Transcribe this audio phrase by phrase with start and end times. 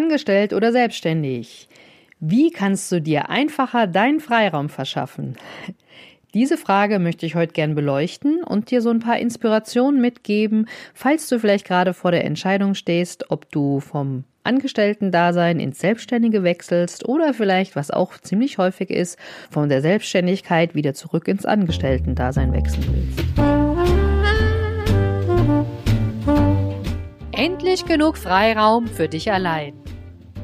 [0.00, 1.68] Angestellt oder selbstständig?
[2.20, 5.36] Wie kannst du dir einfacher deinen Freiraum verschaffen?
[6.32, 11.28] Diese Frage möchte ich heute gern beleuchten und dir so ein paar Inspirationen mitgeben, falls
[11.28, 17.34] du vielleicht gerade vor der Entscheidung stehst, ob du vom Angestellten-Dasein ins Selbstständige wechselst oder
[17.34, 19.18] vielleicht, was auch ziemlich häufig ist,
[19.50, 23.20] von der Selbstständigkeit wieder zurück ins Angestellten-Dasein wechseln willst.
[27.32, 29.72] Endlich genug Freiraum für dich allein.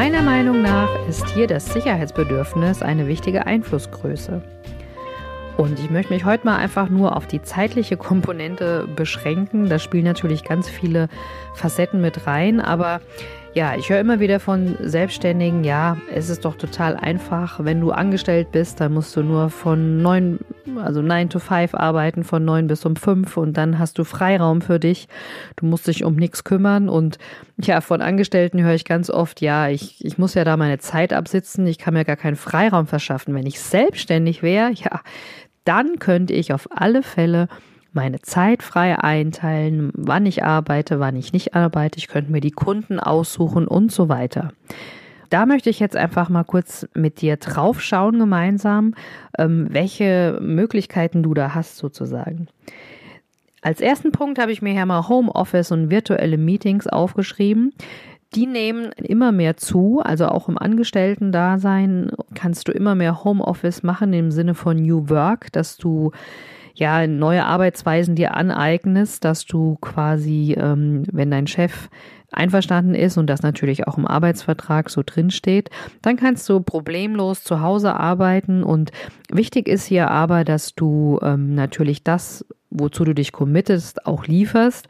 [0.00, 4.40] Meiner Meinung nach ist hier das Sicherheitsbedürfnis eine wichtige Einflussgröße.
[5.58, 9.68] Und ich möchte mich heute mal einfach nur auf die zeitliche Komponente beschränken.
[9.68, 11.10] Da spielen natürlich ganz viele
[11.52, 13.02] Facetten mit rein, aber
[13.52, 17.90] ja, ich höre immer wieder von Selbstständigen, ja, es ist doch total einfach, wenn du
[17.90, 20.38] angestellt bist, dann musst du nur von neun,
[20.78, 24.62] also 9 to 5 arbeiten, von neun bis um fünf und dann hast du Freiraum
[24.62, 25.08] für dich.
[25.56, 27.18] Du musst dich um nichts kümmern und
[27.60, 31.12] ja, von Angestellten höre ich ganz oft, ja, ich, ich muss ja da meine Zeit
[31.12, 33.34] absitzen, ich kann mir gar keinen Freiraum verschaffen.
[33.34, 35.00] Wenn ich selbstständig wäre, ja,
[35.64, 37.48] dann könnte ich auf alle Fälle
[37.92, 41.98] meine Zeit frei einteilen, wann ich arbeite, wann ich nicht arbeite.
[41.98, 44.52] Ich könnte mir die Kunden aussuchen und so weiter.
[45.30, 48.94] Da möchte ich jetzt einfach mal kurz mit dir draufschauen gemeinsam,
[49.38, 52.48] ähm, welche Möglichkeiten du da hast sozusagen.
[53.62, 57.72] Als ersten Punkt habe ich mir hier mal Homeoffice und virtuelle Meetings aufgeschrieben.
[58.34, 64.12] Die nehmen immer mehr zu, also auch im Angestellten-Dasein kannst du immer mehr Homeoffice machen
[64.12, 66.12] im Sinne von New Work, dass du
[66.74, 71.88] ja neue Arbeitsweisen dir aneignest, dass du quasi, ähm, wenn dein Chef
[72.32, 75.70] einverstanden ist und das natürlich auch im Arbeitsvertrag so drin steht,
[76.02, 78.92] dann kannst du problemlos zu Hause arbeiten und
[79.30, 84.88] wichtig ist hier aber, dass du ähm, natürlich das, wozu du dich committest, auch lieferst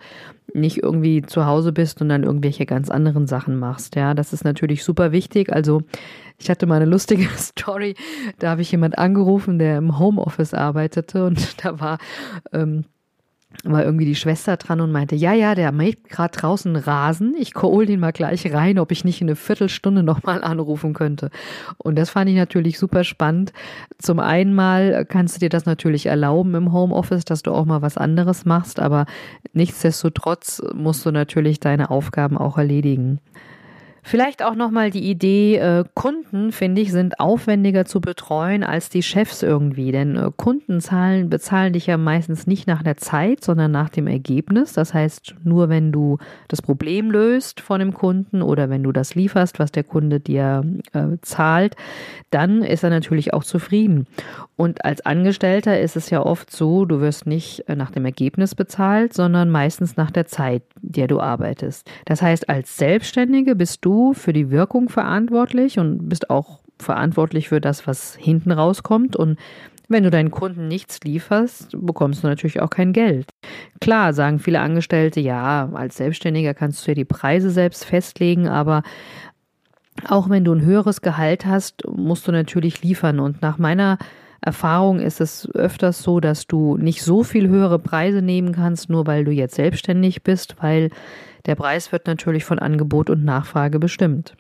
[0.55, 3.97] nicht irgendwie zu Hause bist und dann irgendwelche ganz anderen Sachen machst.
[3.97, 5.53] Ja, das ist natürlich super wichtig.
[5.53, 5.83] Also
[6.39, 7.95] ich hatte mal eine lustige Story.
[8.39, 11.99] Da habe ich jemand angerufen, der im Homeoffice arbeitete und da war
[12.53, 12.85] ähm,
[13.65, 17.35] war irgendwie die Schwester dran und meinte, ja, ja, der mäht gerade draußen Rasen.
[17.39, 21.31] Ich hol den mal gleich rein, ob ich nicht in eine Viertelstunde nochmal anrufen könnte.
[21.77, 23.53] Und das fand ich natürlich super spannend.
[23.99, 27.83] Zum einen mal kannst du dir das natürlich erlauben im Homeoffice, dass du auch mal
[27.83, 29.07] was anderes machst, aber
[29.53, 33.21] nichtsdestotrotz musst du natürlich deine Aufgaben auch erledigen.
[34.03, 39.03] Vielleicht auch nochmal die Idee, äh, Kunden, finde ich, sind aufwendiger zu betreuen als die
[39.03, 39.93] Chefs irgendwie.
[39.93, 44.07] Denn äh, Kunden zahlen, bezahlen dich ja meistens nicht nach der Zeit, sondern nach dem
[44.07, 44.73] Ergebnis.
[44.73, 46.19] Das heißt, nur wenn du
[46.49, 50.65] das Problem löst von dem Kunden oder wenn du das lieferst, was der Kunde dir
[50.93, 51.77] äh, zahlt,
[52.31, 54.07] dann ist er natürlich auch zufrieden.
[54.57, 58.55] Und als Angestellter ist es ja oft so, du wirst nicht äh, nach dem Ergebnis
[58.55, 61.91] bezahlt, sondern meistens nach der Zeit, der du arbeitest.
[62.07, 67.49] Das heißt, als Selbstständige bist du du für die Wirkung verantwortlich und bist auch verantwortlich
[67.49, 69.17] für das, was hinten rauskommt.
[69.17, 69.39] Und
[69.89, 73.29] wenn du deinen Kunden nichts lieferst, bekommst du natürlich auch kein Geld.
[73.81, 78.83] Klar, sagen viele Angestellte, ja, als Selbstständiger kannst du ja die Preise selbst festlegen, aber
[80.07, 83.19] auch wenn du ein höheres Gehalt hast, musst du natürlich liefern.
[83.19, 83.99] Und nach meiner
[84.41, 89.07] Erfahrung ist es öfters so, dass du nicht so viel höhere Preise nehmen kannst, nur
[89.07, 90.91] weil du jetzt selbstständig bist, weil
[91.47, 94.35] der Preis wird natürlich von Angebot und Nachfrage bestimmt.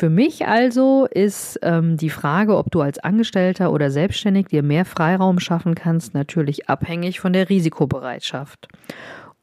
[0.00, 4.86] Für mich also ist ähm, die Frage, ob du als Angestellter oder Selbstständig dir mehr
[4.86, 8.68] Freiraum schaffen kannst, natürlich abhängig von der Risikobereitschaft.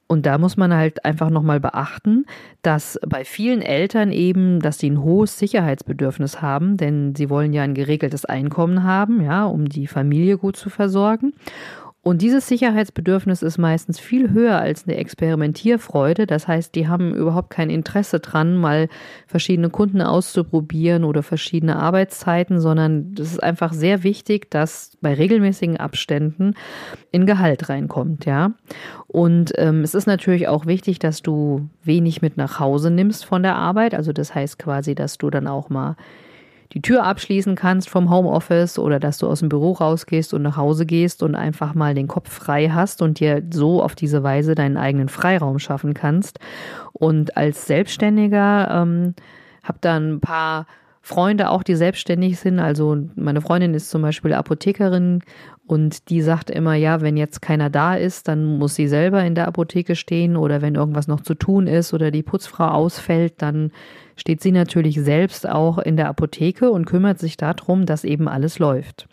[0.08, 2.26] Und da muss man halt einfach nochmal beachten,
[2.62, 7.64] dass bei vielen Eltern eben, dass sie ein hohes Sicherheitsbedürfnis haben, denn sie wollen ja
[7.64, 11.34] ein geregeltes Einkommen haben, ja, um die Familie gut zu versorgen.
[12.08, 16.26] Und dieses Sicherheitsbedürfnis ist meistens viel höher als eine Experimentierfreude.
[16.26, 18.88] Das heißt, die haben überhaupt kein Interesse dran, mal
[19.28, 25.76] verschiedene Kunden auszuprobieren oder verschiedene Arbeitszeiten, sondern es ist einfach sehr wichtig, dass bei regelmäßigen
[25.76, 26.54] Abständen
[27.12, 28.54] in Gehalt reinkommt, ja.
[29.08, 33.44] Und ähm, es ist natürlich auch wichtig, dass du wenig mit nach Hause nimmst von
[33.44, 33.94] der Arbeit.
[33.94, 35.98] Also das heißt quasi, dass du dann auch mal
[36.74, 40.58] die Tür abschließen kannst vom Homeoffice oder dass du aus dem Büro rausgehst und nach
[40.58, 44.56] Hause gehst und einfach mal den Kopf frei hast und dir so auf diese Weise
[44.56, 46.40] deinen eigenen Freiraum schaffen kannst.
[46.94, 49.16] Und als Selbstständiger ähm,
[49.64, 50.66] habe da ein paar
[51.08, 52.60] Freunde auch, die selbstständig sind.
[52.60, 55.22] Also meine Freundin ist zum Beispiel Apothekerin
[55.66, 59.34] und die sagt immer, ja, wenn jetzt keiner da ist, dann muss sie selber in
[59.34, 63.72] der Apotheke stehen oder wenn irgendwas noch zu tun ist oder die Putzfrau ausfällt, dann
[64.18, 68.60] steht sie natürlich selbst auch in der Apotheke und kümmert sich darum, dass eben alles
[68.60, 69.08] läuft.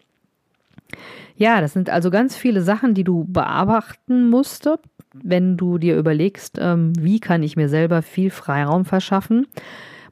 [1.37, 4.69] Ja, das sind also ganz viele Sachen, die du bearbeiten musst,
[5.13, 9.47] wenn du dir überlegst, ähm, wie kann ich mir selber viel Freiraum verschaffen.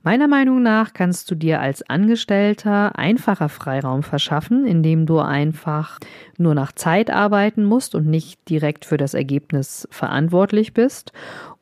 [0.04, 6.00] Meiner Meinung nach kannst du dir als Angestellter einfacher Freiraum verschaffen, indem du einfach
[6.38, 11.12] nur nach Zeit arbeiten musst und nicht direkt für das Ergebnis verantwortlich bist.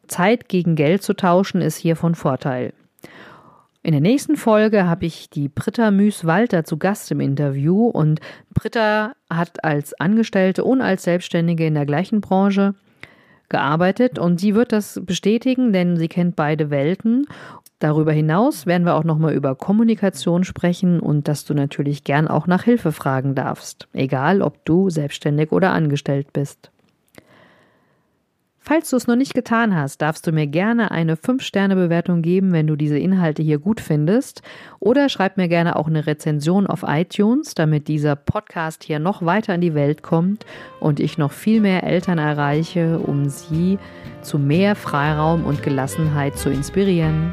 [0.08, 2.72] Zeit gegen Geld zu tauschen ist hier von Vorteil.
[3.82, 8.20] In der nächsten Folge habe ich die Britta Müß-Walter zu Gast im Interview und
[8.54, 12.74] Britta hat als Angestellte und als Selbstständige in der gleichen Branche
[13.50, 17.26] gearbeitet und sie wird das bestätigen, denn sie kennt beide Welten.
[17.80, 22.46] Darüber hinaus werden wir auch nochmal über Kommunikation sprechen und dass du natürlich gern auch
[22.46, 26.70] nach Hilfe fragen darfst, egal ob du selbstständig oder angestellt bist.
[28.62, 32.66] Falls du es noch nicht getan hast, darfst du mir gerne eine 5-Sterne-Bewertung geben, wenn
[32.66, 34.42] du diese Inhalte hier gut findest.
[34.80, 39.54] Oder schreib mir gerne auch eine Rezension auf iTunes, damit dieser Podcast hier noch weiter
[39.54, 40.44] in die Welt kommt
[40.78, 43.78] und ich noch viel mehr Eltern erreiche, um sie
[44.20, 47.32] zu mehr Freiraum und Gelassenheit zu inspirieren.